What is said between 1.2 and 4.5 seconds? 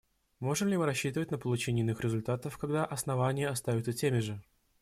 на получение иных результатов, когда основания остаются теми же?